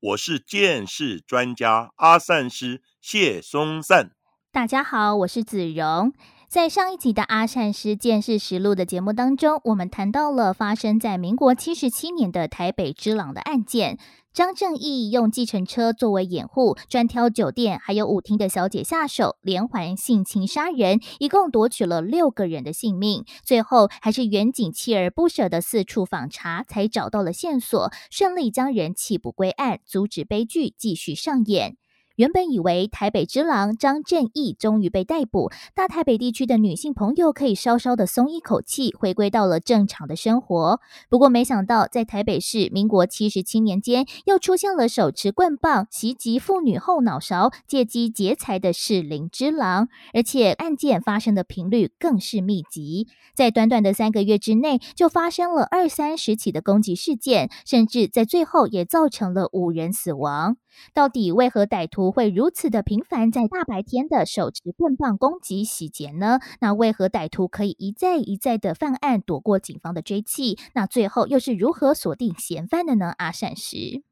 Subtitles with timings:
[0.00, 4.12] 我是见识专家阿善师谢松善。
[4.52, 6.12] 大家好，我是子荣。
[6.48, 13.98] 在上一集的阿善师见识实录的节目当中，我们谈到了发生在民国七十七年的台北之朗的案件。
[14.32, 23.26] 张正义用计程车作为掩护，专挑酒店还有舞厅的小姐下手，连环性侵杀人，一共夺取了六个人的性命。
[23.44, 31.76] 最后还是远景锲而不舍的四处访查，才找到了线索，顺利将人弃捕归案，阻止悲剧继续上演。
[32.18, 40.80] 原本以为台北之狼张正义终于被逮捕，大台北地区的女性朋友可以稍稍的松一口气，回归到了正常的生活。
[41.08, 60.56] 不过，没想到在台北市民国七十七年间，又出现了手持棍棒袭击妇女后脑勺，借机劫财的士林之狼，而且案件发生的频率更是密集，在短短的三个月之内，就发生了二三十起的攻击事件，甚至在最后也造成了五人死亡。
[60.94, 66.40] 到底为何歹徒不会如此的频繁在大白天的手持棍棒攻击洗劫呢？
[66.58, 70.58] 那为何歹徒可以一再一再的犯案躲过警方的追击？
[70.72, 73.12] 那最后又是如何锁定嫌犯的呢？
[73.18, 74.02] 阿善时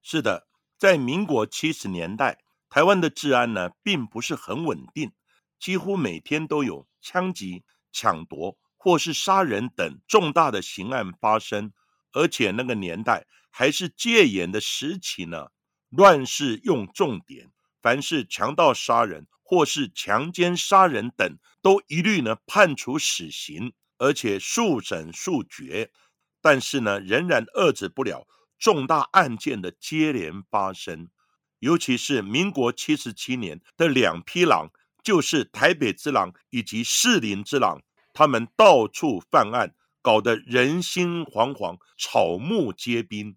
[0.00, 0.46] 是的，
[0.78, 5.10] 在民国七十年代，台湾的治安呢并不是很稳定，
[5.58, 11.72] 几乎每天都有枪击、抢夺或是杀人等重大的刑案发生，
[12.12, 15.48] 而且那个年代还是戒严的时期呢。
[15.90, 17.50] 乱世用重典，
[17.82, 25.90] 凡是强盗杀人或是强奸杀人等，都一律呢判处死刑，而且速审速决。
[26.40, 28.26] 但是呢，仍然遏制不了
[28.58, 31.10] 重大案件的接连发生。
[31.58, 34.70] 尤其是民国七十七年的两匹狼，
[35.02, 37.82] 就是台北之狼以及士林之狼，
[38.14, 43.36] 他们到处犯案，搞得人心惶惶，草木皆兵。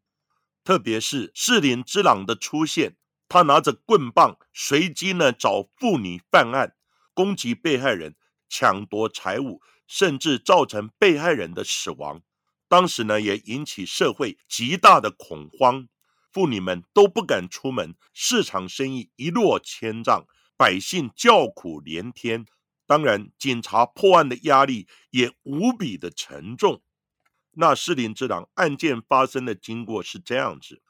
[0.63, 2.95] 特别是士林之狼的出现，
[3.27, 6.75] 他拿着棍棒，随机呢找妇女犯案，
[7.13, 8.15] 攻击被害人，
[8.47, 12.21] 抢夺财物，甚至造成被害人的死亡。
[12.69, 15.87] 当时呢也引起社会极大的恐慌，
[16.31, 20.25] 妇女们都不敢出门，市场生意一落千丈，
[20.55, 22.45] 百姓叫苦连天。
[22.85, 26.81] 当然，警察破案的压力也无比的沉重。
[27.55, 30.81] 那士林之狼案件发生的经过是这样子：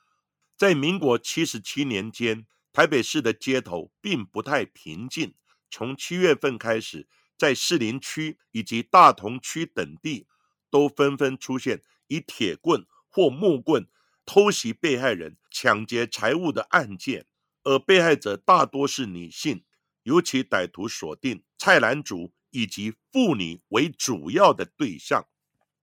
[0.55, 5.35] 在民国七十七年间，台北市的街头并不太平静。
[5.69, 7.07] 从七月份开始，
[7.37, 10.27] 在士林区以及大同区等地，
[10.69, 13.87] 都纷纷出现以铁棍或木棍
[14.25, 17.25] 偷袭被害人、抢劫财物的案件，
[17.63, 19.65] 而被害者大多是女性，
[20.03, 25.27] 尤其歹徒锁定菜篮族以及妇女为主要的对象。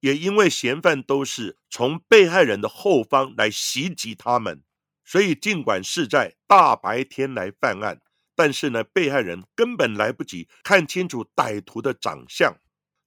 [0.01, 4.63] 也因为嫌犯都是从被害人的后方来袭击他们，
[5.05, 8.01] 所以尽管是在大白天来犯案，
[8.35, 12.57] 但是呢，被害人根本来不及看清楚歹徒的长相。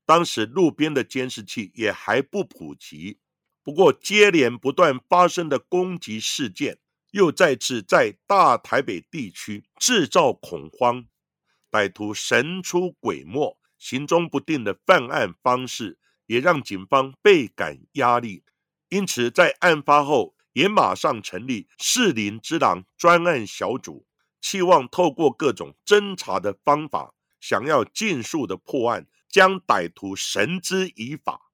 [0.05, 3.19] 当时路边的监视器也还不普及。
[3.63, 6.77] 不过，接连不断发生的攻击事件，
[7.11, 11.05] 又再次在大台北地区制造恐慌。
[11.71, 15.97] 歹徒神出鬼没、行踪不定的犯案方式。
[16.25, 18.43] 也让警方倍感压力，
[18.89, 24.05] 因此在案发后也马上成立士林之狼专案小组，
[24.41, 31.52] 期望透过各种侦查的方法，想要尽速的破案，将歹徒绳之以法。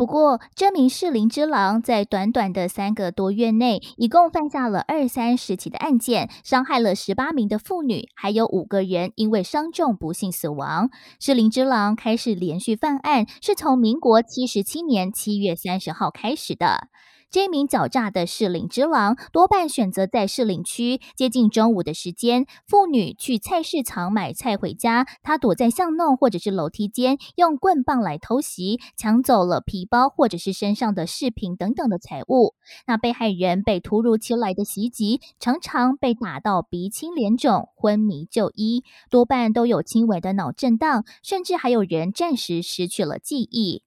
[0.00, 10.88] 不过，这名适龄之狼在短短的三个多月内，一共犯下了二三十起的案件，伤害了十八名的妇女，还有五个人因为伤重不幸死亡。
[11.18, 16.88] 适龄之狼开始连续犯案，是从民国七十七年七月三十号开始的。
[17.30, 32.56] 这名狡诈的适龄之狼多半选择在适龄区接近中午的时间，妇女去菜市场买菜回家，他躲在巷弄或者是楼梯间，用棍棒来偷袭，抢走了皮包或者是身上的饰品等等的财物。
[32.88, 43.84] 那被害人被突如其来的袭击，常常被打到鼻青脸肿、昏迷就医，多半都有轻微的脑震荡，甚至还有人暂时失去了记忆。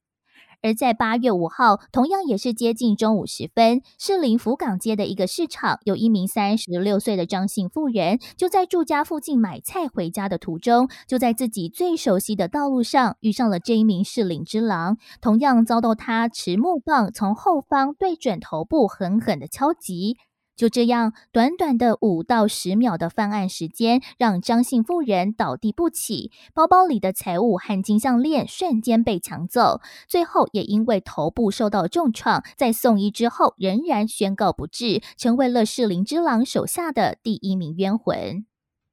[0.64, 20.16] 而在八月五号，同样也是接近中午时分，士林福港街的一个市场，有一名三十六岁的张姓妇人，就在住家附近买菜回家的途中，就在自己最熟悉的道路上遇上了这一名士林之狼，同样遭到他持木棒从后方对准头部狠狠的敲击。
[20.56, 29.82] 就这样，短短的五到十秒的犯案时间，让张姓妇人倒地不起，包包里的财物和金项链瞬间被抢走。
[30.08, 38.46] 最后，也因为头部受到重创，在送医之后仍然宣告不治，成为了士林之狼手下的第一名冤魂。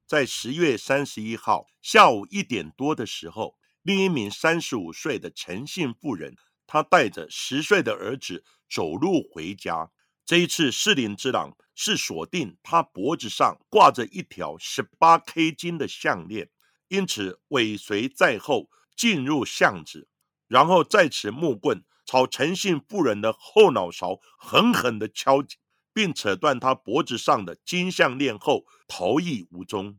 [0.07, 6.35] 在十月三十一号下午一点多的时候，另一名三十五岁的陈姓妇人，
[6.67, 9.91] 她带着十岁的儿子走路回家。
[10.31, 16.51] 这一次，士林之狼是锁定他脖子上挂着一条十八 K 金的项链，
[16.87, 20.07] 因此尾随在后进入巷子，
[20.47, 25.57] 然后再持木棍朝陈姓妇人的后脑勺狠狠地敲击，
[25.93, 29.99] 并扯断他脖子上的金项链后逃逸无踪。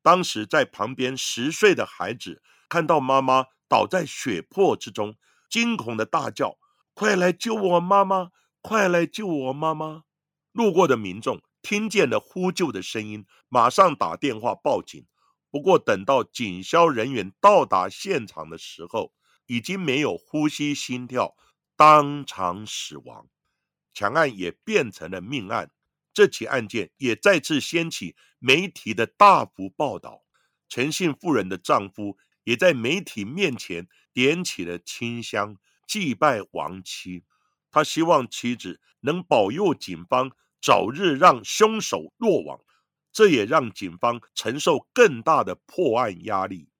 [0.00, 5.16] 当时在旁边十岁的孩子看到妈妈倒在血泊之中，
[5.50, 6.56] 惊恐的大叫
[6.94, 8.30] ：“快来救我妈妈！”
[8.68, 10.02] 快来救我妈妈！
[10.50, 15.06] 路过的民众听见了呼救的声音，马上打电话报警。
[15.52, 19.12] 不过，等到警消人员到达现场的时候，
[19.46, 21.36] 已经没有呼吸、心跳，
[21.76, 23.28] 当场死亡。
[23.94, 25.70] 抢案也变成了命案。
[26.12, 30.24] 这起案件也再次掀起媒体的大幅报道。
[30.68, 37.22] 陈姓妇人的丈夫也在媒体面前点起了清香，祭拜亡妻。
[37.76, 40.30] 他希望妻子能保佑警方
[40.62, 42.58] 早日让凶手落网，
[43.12, 46.70] 这也让警方承受更大的破案压力。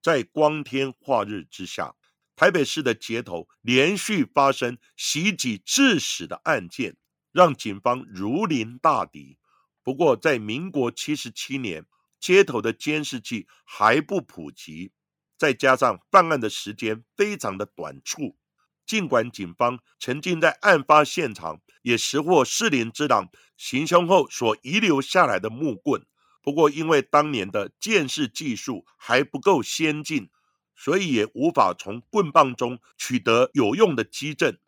[0.00, 1.94] 在光天化日之下，
[2.34, 6.96] 台北市的街头连续发生袭击致死的案件，
[7.30, 9.36] 让警方如临大敌。
[9.82, 11.84] 不过，在民国七十七年，
[12.18, 14.92] 街头的监视器还不普及，
[15.36, 18.38] 再加上犯案的时间非常的短促。
[18.86, 26.04] 尽管警方曾经在案发现场也拾获士林之党行凶后所遗留下来的木棍，
[26.42, 30.28] 不过因为当年的剑士技术还不够先进，
[30.76, 34.58] 所以也无法从棍棒中取得有用的击证。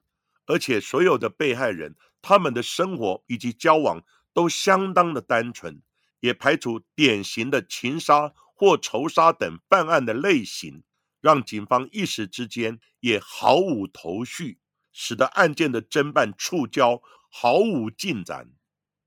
[0.46, 4.02] 而且所有的被害人，他们的生活以及交往
[4.32, 5.82] 都相当的单纯，
[6.20, 10.84] 也排除典型的情杀或仇杀等犯案的类型。
[11.26, 14.60] 让警方一时之间也毫无头绪，
[14.92, 18.52] 使得案件的侦办触礁，毫无进展。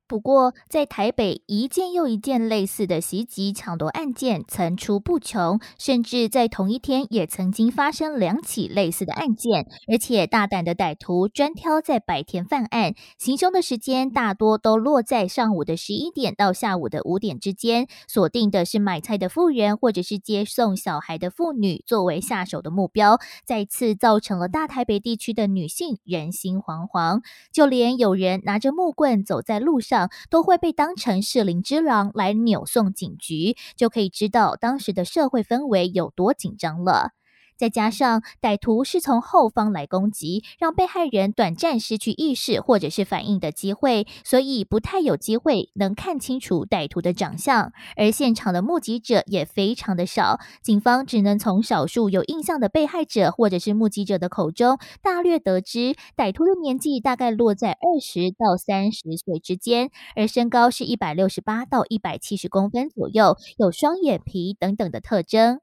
[0.09, 9.67] 不过，在台北一件又一件类似的袭击抢夺案件层出不穷，甚至在同一天也曾经发生两起类似的案件。
[9.88, 27.21] 而且，大胆的歹徒专挑在白天犯案，行凶的时间大多都落在上午的十一点到下午的五点之间，锁定的是买菜的妇人或者是接送小孩的妇女作为下手的目标，再次造成了大台北地区的女性人心惶惶。
[27.53, 29.98] 就连有人拿着木棍走在路上。
[30.29, 37.11] 都会被当成是灵之狼来扭送警局，就可以知道当时的社会氛围有多紧张了。
[37.59, 47.73] 再加上歹徒是从后方来攻击，让被害人短暂失去意识或者是反应的机会，所以不太有机会能看清楚歹徒的长相。
[47.97, 65.59] 而现场的目击者也非常的少，警方只能从少数有印象的被害者或者是目击者的口中大略得知，歹徒的年纪大概落在二十到三十岁之间，而身高是一百六十八到一百七十公分左右，有双眼皮等等的特征。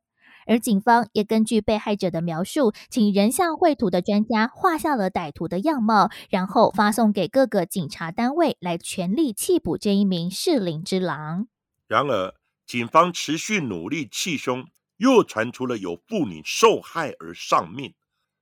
[0.46, 11.48] 而警方也根据被害者的描述，请人像绘图的专家画下了歹徒的样貌，然后发送给各个警察单位来全力缉捕这一名适龄之狼。
[11.86, 12.34] 然而，
[12.66, 17.94] 警方持续努力缉凶，又传出了有妇女受害而丧命。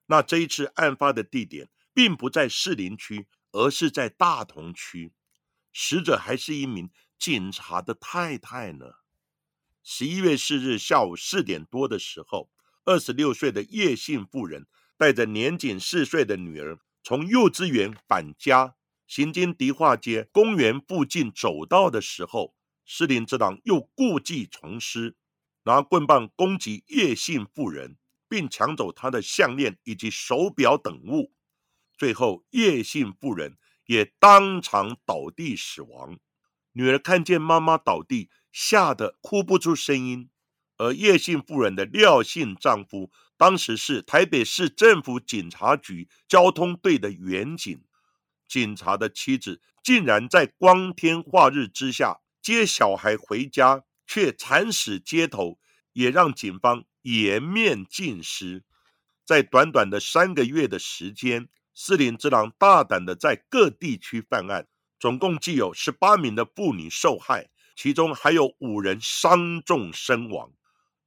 [0.06, 5.12] 那这一次案发的地点并不在士林区，而是在大同区，
[5.72, 8.86] 死者还是一名警察的太太呢？
[9.86, 12.50] 十一月四日下午四点多的时候，
[12.86, 18.76] 二十六岁的叶姓妇人带着年仅四岁的女儿从幼稚园返家，
[19.06, 22.54] 行经迪化街公园附近走道的时候，
[22.86, 25.16] 士林之狼又故技重施，
[25.64, 31.34] 拿棍棒攻击叶姓妇人，并抢走她的项链以及手表等物。
[31.98, 36.18] 最后，叶姓妇人也当场倒地死亡。
[36.72, 38.30] 女儿看见妈妈倒地。
[38.54, 40.30] 吓得哭不出声音，
[40.76, 47.82] 而叶姓妇人的廖姓丈夫，当时是台北市政府警察局交通队的员警。
[48.46, 55.58] 警察的妻子竟然在光天化日之下接小孩回家，却惨死街头，
[55.92, 58.62] 也让警方颜面尽失。
[59.26, 64.68] 在短短的三个月的时间，四林之狼大胆的在各地区犯案，
[65.00, 70.52] 总共计有十八名的妇女受害，其中还有五人伤重身亡。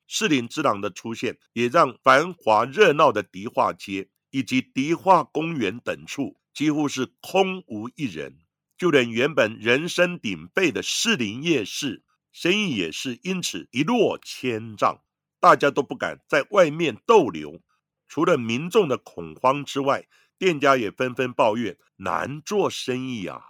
[0.07, 8.37] 士林之狼的出现，也让繁华热闹的迪化街以及迪化公园等处几乎是空无一人，
[8.77, 15.01] 就连原本人声鼎沸的士林夜市，生意也是因此一落千丈，
[15.39, 17.61] 大家都不敢在外面逗留。
[18.07, 20.07] 除了民众的恐慌之外，
[20.37, 23.41] 店家也纷纷抱怨难做生意啊。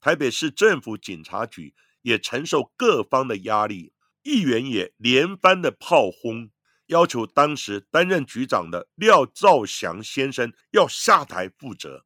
[0.00, 1.74] 台北市政府警察局
[2.06, 6.50] 也承受各方的压力，议员也连番的炮轰，
[6.86, 12.04] 要求当时担任局长的廖兆祥先生要下台负责。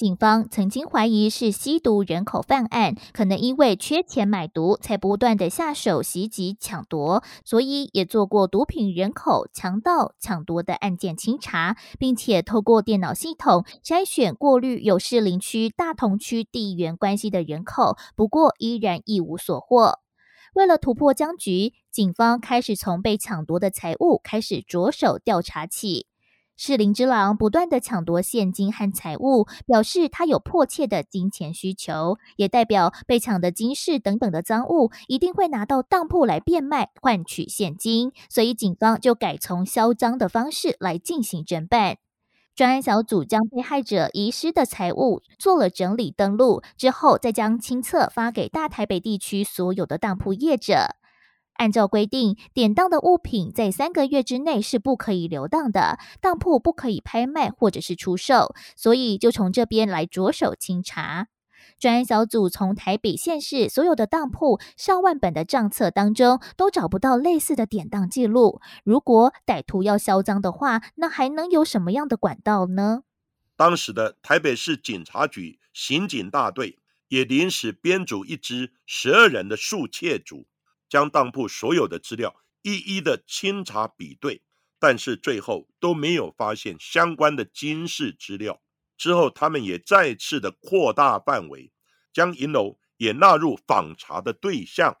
[0.00, 19.98] 警方曾经怀疑是吸毒人口犯案，可能因为缺钱买毒，才不断的下手袭击抢夺，所以也做过毒品人口、强盗抢夺的案件清查，并且透过电脑系统筛选过滤有士林区、大同区地缘关系的人口，不过依然一无所获。
[20.54, 26.06] 为了突破僵局，警方开始从被抢夺的财物开始着手调查起。
[26.62, 38.12] 是林之狼不断的抢夺现金和财物，表示他有迫切的金钱需求，也代表被抢的金饰等等的赃物一定会拿到当铺来变卖，换取现金。
[38.28, 41.96] 所以警方就改从销赃的方式来进行侦办。
[42.54, 50.96] 专案小组将被害者遗失的财物做了整理登录之后，再将清册发给大台北地区所有的当铺业者。
[51.60, 61.28] 按照规定，典当的物品在三个月之内是不可以流荡的，当铺不可以拍卖或者是出售，所以就从这边来着手清查。
[61.78, 68.62] 专案小组从台北县市所有的当铺上万本的账册当中，都找不到类似的典当记录。
[68.82, 73.02] 如果歹徒要销赃的话，那还能有什么样的管道呢？
[73.54, 80.46] 当时的台北市警察局刑警大队也临时编组一支十二人的速窃组。
[80.90, 84.42] 将当铺所有的资料一一的清查比对，
[84.78, 88.60] 但是最后都没有发现相关的金饰资料。
[88.98, 91.72] 之后，他们也再次的扩大范围，
[92.12, 94.98] 将银楼也纳入访查的对象。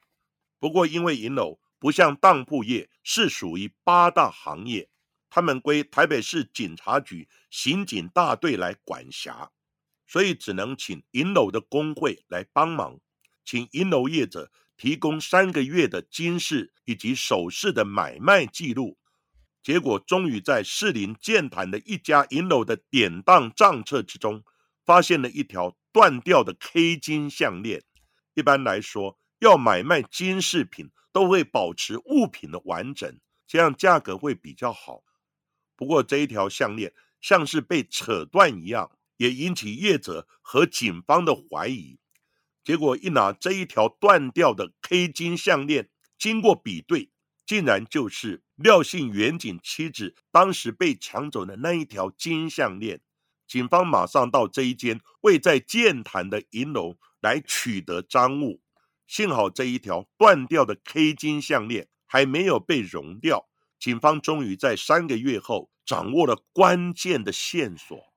[0.58, 4.88] 不过，因为银楼不像当铺业是属于八大行业，
[5.28, 9.50] 他们归台北市警察局刑警大队来管辖，
[10.06, 13.00] 所以只能请银楼的工会来帮忙，
[13.44, 14.52] 请银楼业者。
[14.80, 18.96] 提供三个月的金饰以及首饰的买卖记录，
[19.62, 24.42] 结果终于在士林建坛的一家银楼的典当账册之中，
[24.86, 27.82] 发现了一条断掉的 K 金项链。
[28.32, 35.02] 一般来说，要买卖金饰品，都会保持物品的完整，这样价格会比较好。
[35.76, 41.99] 不过这一条项链像是被扯断一样，也引起业者和警方的怀疑。
[42.70, 47.10] 结果一拿这一条断掉的 K 金项链，经过比对，
[47.44, 53.00] 竟然就是廖姓远景妻子当时被抢走的那一条金项链。
[53.48, 58.62] 警方马上到这一间位在建坛的银楼来取得赃物。
[59.08, 63.48] 幸好这一条断掉的 K 金项链还没有被熔掉，
[63.80, 68.09] 警方终于在三个月后掌握了关键的线索。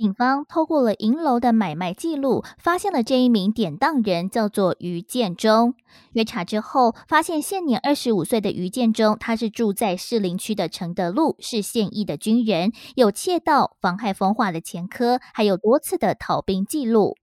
[0.00, 5.74] 警方透过了银楼的买卖记录，发现了这一名典当人叫做于建忠。
[6.12, 17.18] 约查之后，发现现年二十五岁的于建忠，他是住在士林区的承德路，是现役的军人，有窃盗、妨害风化的前科，还有多次的逃兵记录。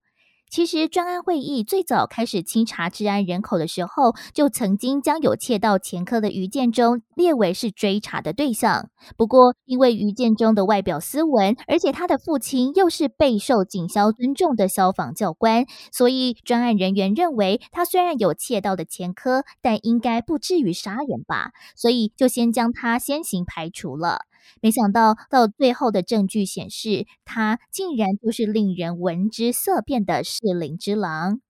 [0.50, 8.90] 其实专案会议最早开始清查治安人口的时候，就曾经将有窃盗前科的于建中列为是追查的对象。
[9.18, 24.27] 不过，因为于建中的外表斯文，而且他的父亲又是备受警消尊重的消防教官，所以专案人员认为他虽然有窃盗的前科，但应该不至于杀人吧，所以就先将他先行排除了。
[24.62, 31.42] 没想到，到最后的证据显示，他竟然就是令人闻之色变的士林之狼。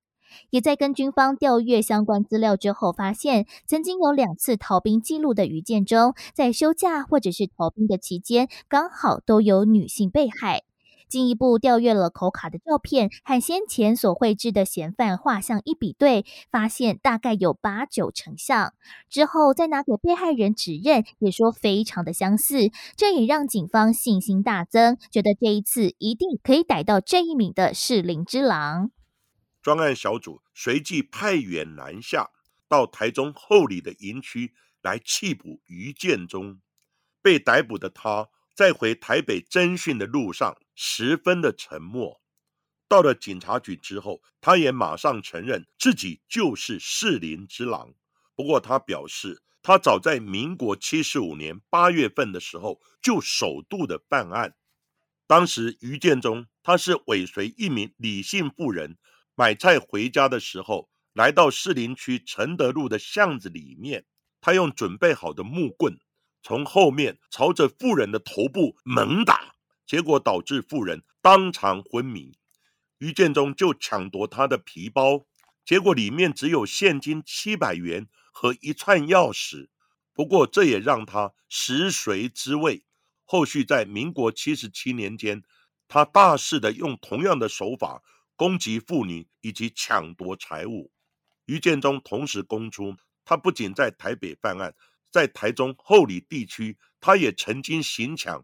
[0.49, 10.66] 也在跟军方调阅相关资料之后，发现曾经有两次逃兵记录的余建中，在休假或者是逃兵的期间，刚好都有女性被害。
[11.07, 18.73] 进一步调阅了口卡的照片和先前所绘制的嫌犯画像一比对，发现大概有八九成像。
[19.09, 28.91] 之后再拿给被害人指认，也说非常的相似，这也让警方信心大增，觉得这一次一定可以逮到这一名的适龄之狼。
[29.61, 32.29] 专案小组随即派员南下，
[32.67, 36.59] 到台中后里的营区来缉捕于建中。
[37.21, 42.19] 被逮捕的他，在回台北侦讯的路上十分的沉默。
[42.87, 47.93] 到了警察局之后，他也马上承认自己就是士林之狼。
[48.35, 54.55] 不过他表示，他早在民国七十五年八月份的时候就首度的犯案。
[55.27, 58.97] 当时于建中他是尾随一名李姓妇人
[59.35, 64.07] 买菜回家的时候，来到士林区承德路的巷子里面，
[64.41, 65.99] 他用准备好的木棍。
[66.41, 72.37] 从后面朝着妇人的头部猛打，结果导致妇人当场昏迷。
[72.99, 75.25] 于建中就抢夺他的皮包，
[75.65, 79.67] 结果里面只有现金七百元和一串钥匙。
[80.13, 82.83] 不过这也让他食髓知味。
[83.23, 85.43] 后续在民国七十七年间，
[85.87, 88.01] 他大肆的用同样的手法
[88.35, 90.91] 攻击妇女以及抢夺财物。
[91.45, 94.73] 于建中同时供出，他不仅在台北犯案。
[95.11, 98.43] 在台中后里地区，他也曾经行抢，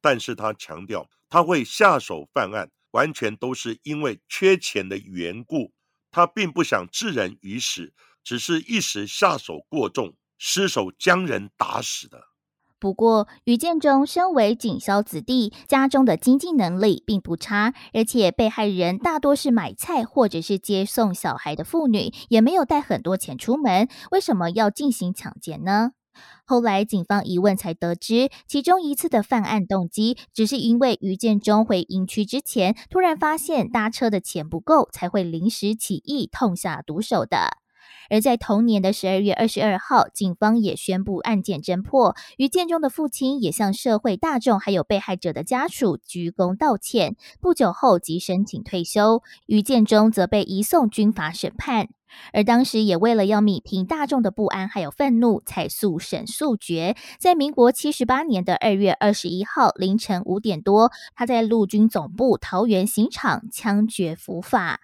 [0.00, 5.72] 但是他强调他会下手犯案，完全都是因为缺钱的缘故，
[6.10, 7.92] 他并不想置人于死，
[8.22, 12.28] 只是一时下手过重，失手将人打死的。
[12.78, 25.92] 不过，于建中身为警校子弟，家中的经济能力并不差，而且被害人大多是买菜或者是接送小孩的妇女，也没有带很多钱出门，为什么要进行抢劫呢？
[26.44, 37.58] 后来，警方一问才得知，其中一次的犯案动机，只是因为于建中回营区之前，突然发现搭车的钱不够，才会临时起意痛下毒手的。
[38.10, 47.16] 而在同年的十二月二十二号，警方也宣布案件侦破，于建中的父亲也向社会大众还有被害者的家属鞠躬道歉。
[47.40, 51.88] 不久后即申请退休，于建中则被移送军法审判。
[52.32, 56.96] 而当时也为了要弭平大众的不安还有愤怒，才速审速决。
[57.18, 64.80] 在民国七十八年的二月二十一号凌晨五点多，他在陆军总部桃园刑场枪决伏法。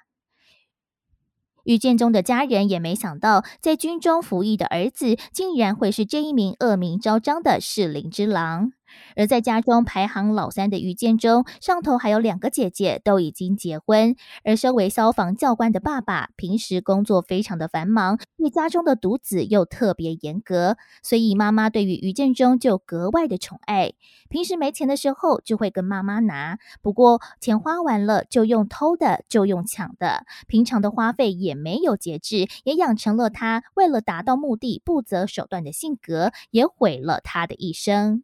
[1.64, 8.73] 于建中的家人也没想到，在军中服役的儿子竟然会是这一名恶名昭彰的适龄之狼。
[9.16, 14.16] 而在家中排行老三的于建中，上头还有两个姐姐都已经结婚。
[14.44, 23.92] 而身为消防教官的爸爸，平时工作非常的繁忙，对家中的独子又特别严格，所以妈妈对于于建中就格外的宠爱。
[24.29, 38.22] 平时没钱的时候，就会跟妈妈拿，不过钱花完了就用偷的，就用抢的，平常的花费也没有节制，也养成了他为了达到目的不择手段的性格，也毁了他的一生。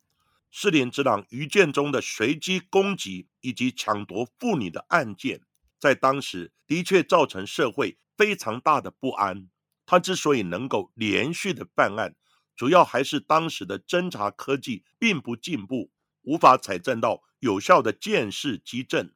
[0.57, 5.41] 四连之狼于建中的随机攻击以及抢夺妇女的案件，
[5.81, 9.49] 在当时的确造成社会非常大的不安。
[9.85, 12.15] 他之所以能够连续的办案，
[12.55, 15.91] 主要还是当时的侦查科技并不进步，
[16.23, 19.13] 无法采证到有效的监视机证，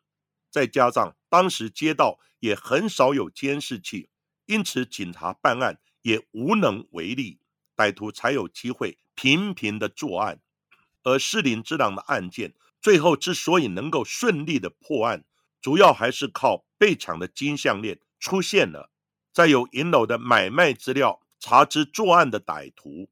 [0.50, 4.10] 再加上当时街道也很少有监视器，
[4.46, 7.38] 因此警察办案也无能为力，
[7.76, 10.40] 歹徒才有机会频频的作案。
[11.08, 15.24] 而士林之狼的案件，最后之所以能够顺利的破案，
[15.60, 18.90] 主要还是靠被抢的金项链出现了，
[19.32, 23.08] 再有银楼的买卖资料查知作案的歹徒。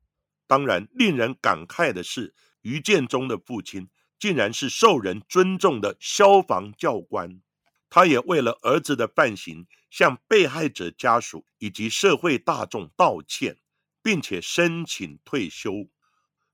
[0.46, 7.40] 当然，令人感慨的是，于建中的父亲竟然是受人尊重的消防教官，
[7.88, 13.58] 他也为了儿子的犯行，向被害者家属以及社会大众道歉，
[14.02, 15.88] 并且申请退休。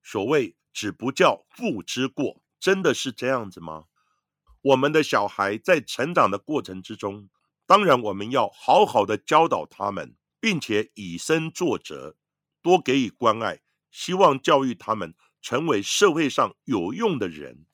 [0.02, 0.56] 所谓。
[0.72, 3.84] 只不叫父之过，真的是这样子吗？
[4.62, 7.28] 我们的小孩在成长的过程之中，
[7.66, 12.16] 当然我们要好好的教导他们，并且以身作则，
[12.62, 17.66] 多给予关爱，希望教育他们成为社会上有用的人。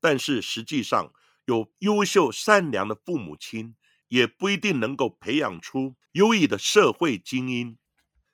[0.00, 1.12] 但是实际上，
[1.46, 3.74] 有优秀善良的父母亲，
[4.08, 7.76] 也不一定能够培养出优异的社会精英。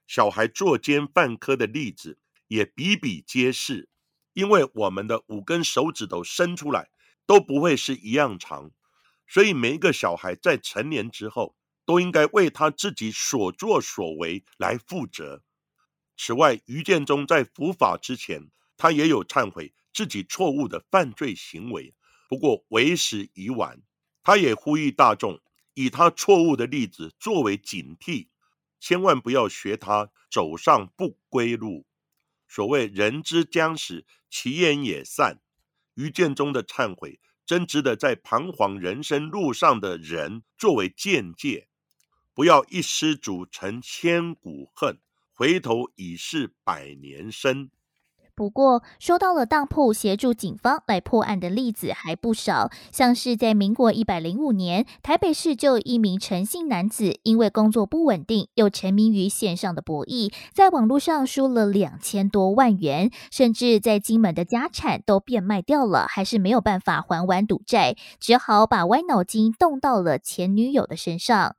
[0.07, 3.88] 小孩作奸犯科的例子也比比皆是。
[4.37, 6.90] 因为我们的五根手指头伸出来
[7.25, 8.70] 都不会是一样长，
[9.27, 15.42] 所以每一个小孩在成年之后都应该为他自己所作所为来负责。
[16.18, 21.94] 此外，于建中在伏法之前，他也有忏悔自己错误的犯罪行为，
[22.29, 23.81] 不过为时已晚。
[24.22, 25.40] 他也呼吁大众
[25.72, 28.29] 以他错误的例子作为警惕，
[28.79, 31.87] 千万不要学他走上不归路。
[32.49, 35.41] 所谓人之将死，其言也善。
[35.95, 41.69] 于建中的忏悔，真值得在彷徨人生路上的人作为见解。
[42.35, 44.99] 不要一失足成千古恨，
[45.33, 47.71] 回头已是百年身。
[48.37, 71.57] 不过，说到了当铺协助警方来破案的例子还不少，像是在民国一百零五年，台北市就有一名陈姓男子，因为工作不稳定，又沉迷于线上的博弈，在网络上输了两千多万元，甚至在金门的家产都变卖掉了，还是没有办法还完赌债，只好把歪脑筋动到了前女友的身上。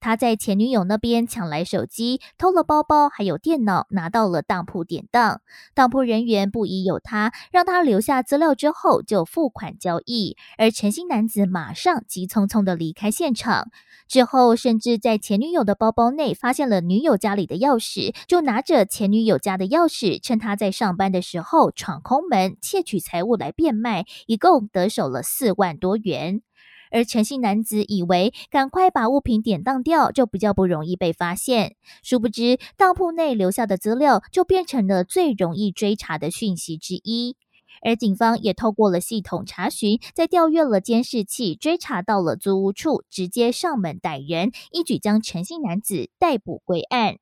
[0.00, 5.40] 他在前女友那边抢来手机，偷了包包，还有电脑，拿到了当铺典当。
[5.74, 10.36] 当铺人员不疑有他，让他留下资料之后就付款交易。
[10.56, 13.68] 而陈姓男子马上急匆匆的离开现场，
[14.06, 26.42] 之后甚至在前女友的包包内发现了女友家里的钥匙，就拿着前女友家的钥匙，趁他在上班的时候闯空门窃取财物来变卖，一共得手了四万多元。
[26.90, 31.76] 而陈姓男子以为赶快把物品典当掉，就比较不容易被发现。
[32.02, 37.36] 殊不知，当铺内留下的资料就变成了最容易追查的讯息之一。
[37.80, 47.18] 而警方也透过了系统查询，在调阅了监视器，追查到了租屋处，直接上门逮人，一举将陈姓男子逮捕归案。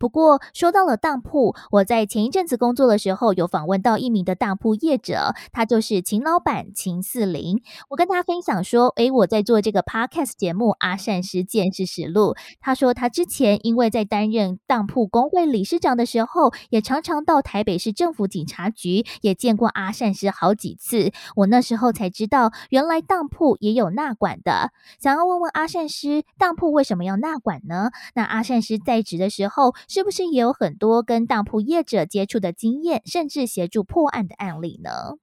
[0.00, 7.60] 不过，说到了当铺，我在前一阵子工作的时候，有访问到一名的当铺业者，他就是秦老板秦四林。
[7.90, 12.32] 我跟他分享说，诶，我在做这个 podcast 节目《阿善师见识实录》。
[12.62, 21.12] 他说，他之前因为在担任当铺工会理事长的时候，也常常到台北市政府警察局，也见过阿善师好几次。
[21.36, 24.72] 我那时候才知道，原来当铺也有纳管的。
[24.98, 27.90] 想要问问阿善师，当铺为什么要纳管呢？
[28.14, 29.74] 那阿善师在职的时候。
[29.92, 35.18] 是不是也有很多跟当铺业者接触的经验，甚至协助破案的案例呢？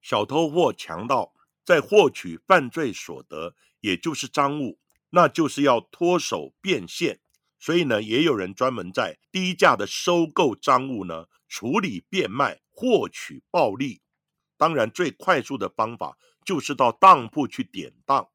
[0.00, 4.78] 小偷或强盗在获取犯罪所得，也就是赃物，
[5.10, 7.20] 那就是要脱手变现。
[7.58, 14.00] 所以呢，也有人专门在低价的收购赃物呢，处理变卖，获取暴利。
[14.56, 18.30] 当然，最快速的方法就是到当铺去典当，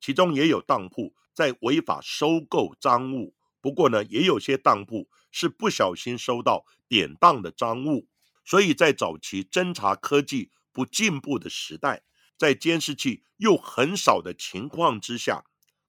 [0.00, 3.35] 其中也有当铺在违法收购赃物。
[3.66, 8.06] 不过呢，也有些当铺是不小心收到典当的赃物，
[8.44, 12.04] 所以在早期侦查科技不进步的时代，
[12.38, 15.42] 在监视器又很少的情况之下，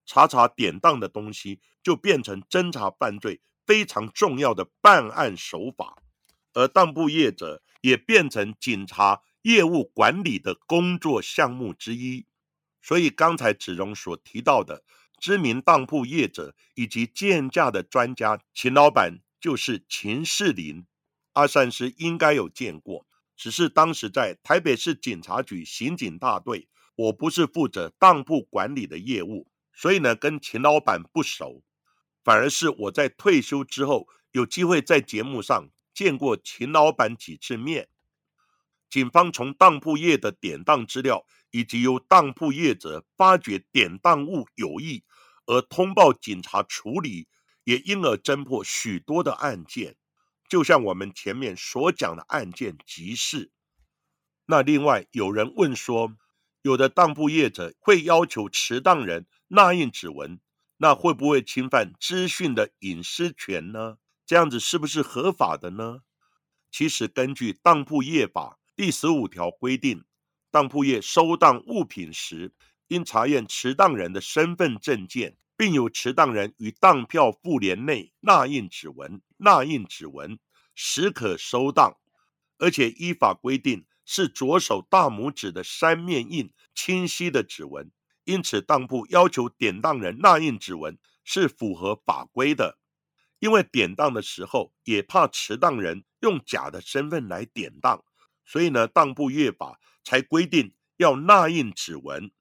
[0.08, 6.02] 查查典当的东西就变成侦查犯罪非常重要的办案手法，
[6.54, 12.26] 而当铺业者也变成警察业务管理的工作项目之一。
[12.82, 14.84] 所以刚才子荣所提到的。
[15.20, 20.86] 知名当铺业者以及鉴价的专家秦老板就是秦世林，
[21.34, 31.64] 阿善师应该有见过，只是当时在台北市警察局刑警大队，我不是负责当铺管理的业务，所以呢跟秦老板不熟，
[32.24, 37.90] 反而是我在退休之后有机会在节目上见过秦老板几次面。
[38.90, 41.26] 警方从当铺业的典当资料。
[41.52, 45.06] 以及由当铺业者发觉典当物有异
[45.48, 47.28] 而通报警察处理，
[47.64, 49.98] 也因而侦破许多的案件。
[50.48, 53.52] 就像我们前面所讲的案件即是。
[54.46, 56.16] 那另外有人问说，
[56.62, 60.40] 有的当铺业者会要求持当人捺印指纹，
[60.78, 63.98] 那会不会侵犯资讯的隐私权呢？
[64.26, 66.02] 这样子是不是合法的呢？
[66.72, 70.04] 其实根据当铺业法第十五条规定。
[70.50, 72.54] 当铺业收当物品时，
[72.88, 79.22] 应查验持当人的身份证件，并由持当人与当票附联内捺印指纹。
[79.38, 80.40] 捺印指纹
[80.76, 81.98] 时可收当，
[82.58, 87.92] 而且依法规定是左手大拇指的三面印清晰的指纹。
[88.24, 92.78] 因此，当铺要求典当人捺印指纹是符合法规的。
[93.40, 98.04] 因为典当的时候也怕持当人用假的身份来典当，
[98.46, 99.80] 所以呢，当铺业法。
[100.08, 102.32] 才规定要捺印指纹，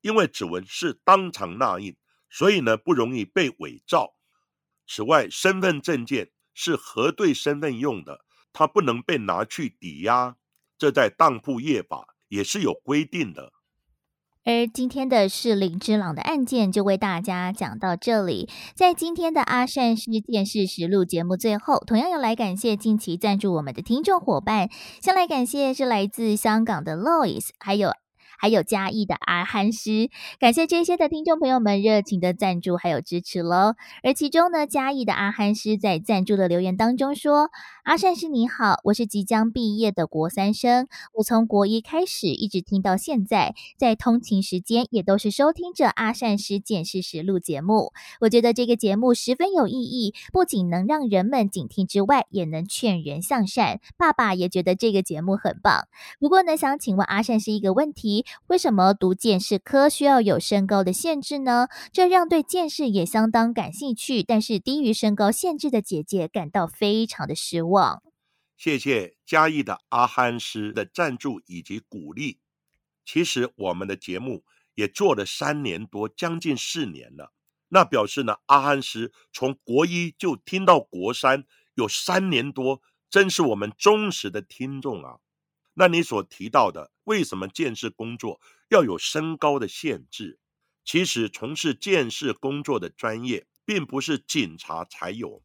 [0.00, 1.96] 因为指纹是当场捺印，
[2.30, 4.14] 所以呢不容易被伪造。
[4.86, 10.36] 此外，身份证件是核对身份用的，它不能被拿去抵押，
[10.78, 13.52] 这在当铺业法也是有规定的。
[14.44, 18.48] 而今天的是林之朗的案件就为大家讲到这里。
[18.74, 24.70] 在今天的阿善师电视实录节目最后，同样要来感谢近期赞助我们的听众伙伴。
[25.02, 27.92] 先来感谢是来自香港的 Lois，还有
[28.38, 30.08] 还有嘉义的阿汉师。
[30.38, 33.74] 感谢这些的听众朋友们热情的赞助还有支持喽。
[34.02, 37.50] 而其中呢，嘉义的阿汉师在赞助的留言当中说
[37.84, 47.92] ：“阿善师你好，我是即将毕业的国三生，我从国一开始一直听到现在，在通勤时间也都是收听着阿善师见识实录节目。
[48.20, 53.80] 我觉得这个节目十分有意义，不仅能让人们警惕之外，也能劝人向善。
[53.96, 55.88] 爸爸也觉得这个节目很棒。
[56.20, 61.68] 不过呢，想请问阿善师一个问题：为什么读见识科需要有身高的限制呢？
[61.92, 68.02] 这让对见识也相当感兴趣，但是低于身高限制的姐姐感到非常的失望。
[68.56, 72.38] 谢谢嘉义的阿憨师的赞助以及鼓励。
[73.04, 77.32] 其实我们的节目也做了三年多，将近四年了。
[77.68, 85.18] 那表示呢，阿憨师从国一就听到国三，有三年多，真是我们忠实的听众啊。
[85.80, 90.40] 那你所提到的，为什么建设工作要有身高的限制？
[90.84, 95.44] 其实从事建设工作的专业，并不是警察才有，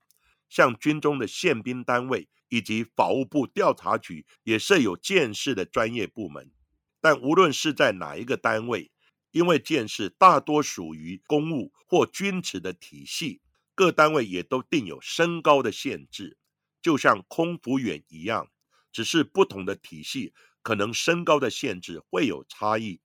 [0.49, 6.51] 像军中的宪兵单位以及法务部调查局也设有建设的专业部门。
[6.99, 8.91] 但无论是在哪一个单位，
[9.29, 13.41] 因为建设大多属于公务或军职的体系，
[13.75, 16.39] 各单位也都定有身高的限制，
[16.81, 18.49] 就像空服员一样，
[18.93, 23.01] 只是不同的体系可能身高的限制会有差异。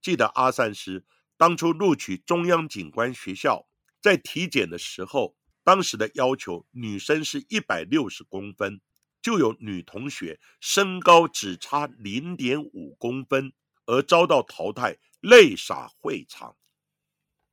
[0.00, 1.04] 记得阿善师。
[1.40, 3.68] 当初录取中央警官学校，
[4.00, 8.80] 在体检的时候，当时的要求女生是一百六十公分，
[9.22, 13.52] 就有女同学身高只差零点五公分
[13.86, 16.56] 而遭到淘汰，泪洒会场。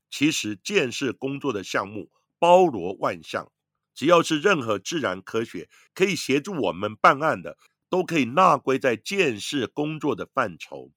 [0.09, 3.51] 其实建设工作的项目包罗万象，
[3.95, 7.57] 只要是任何自然科学可以协助我们办案的，
[7.89, 10.91] 都可以纳归在建设工作的范畴。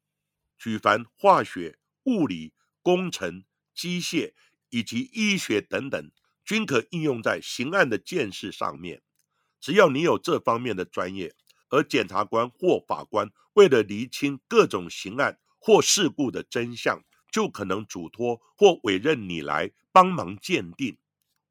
[0.58, 2.52] 举凡化学、物理。
[2.80, 4.32] 工程、机械
[4.70, 6.10] 以及医学等等，
[6.42, 9.02] 均可应用在刑案的建设上面。
[9.60, 11.34] 只要你有这方面的专业，
[11.68, 20.96] 而检察官或法官为了厘清各种刑案或事故的真相，就可能嘱托或委任你来帮忙鉴定。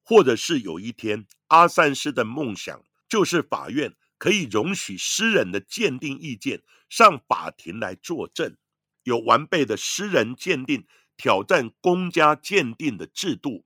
[0.08, 8.56] 或者是有一天，阿善师的梦想就是法院可以容许私人的鉴定意见上法庭来作证，
[9.04, 10.88] 有完备的私人鉴定。
[11.20, 13.66] 挑战公家鉴定的制度，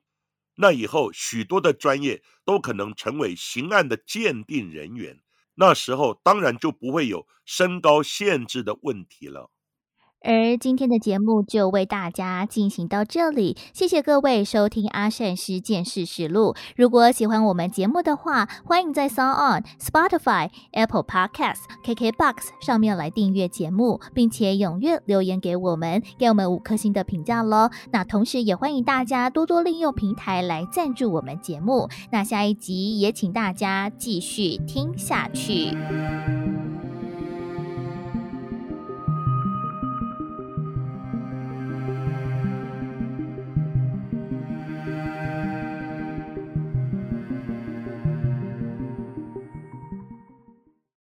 [0.56, 5.20] 那以后许多的专业都可能成为刑案的鉴定人员，
[5.56, 9.52] 那时候当然就不会有身高限制的问题了。
[10.24, 16.54] 而今天的节目就为大家进行到这里，谢谢各位收听阿善师见事实录。
[16.76, 27.70] 如果喜欢我们节目的话，欢迎在 Sound On、Spotify、Apple Podcasts、KKBox 上面来订阅节目，并且踊跃留言给我们，给我们五颗星的评价喽。
[27.92, 31.90] 那同时也欢迎大家多多利用平台来赞助我们节目。
[32.12, 35.76] 那下一集也请大家继续听下去。